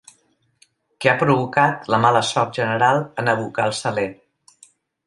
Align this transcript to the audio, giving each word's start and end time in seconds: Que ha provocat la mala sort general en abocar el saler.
Que 1.03 1.11
ha 1.11 1.17
provocat 1.25 1.85
la 1.95 2.01
mala 2.07 2.25
sort 2.33 2.59
general 2.63 3.07
en 3.25 3.35
abocar 3.39 3.71
el 3.71 3.79
saler. 3.85 4.13